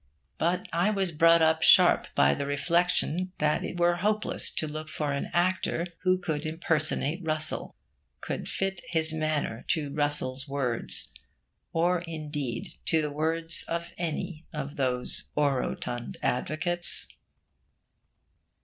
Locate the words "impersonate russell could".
6.43-8.49